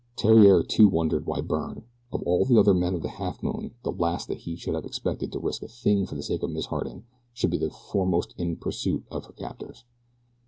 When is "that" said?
4.29-4.39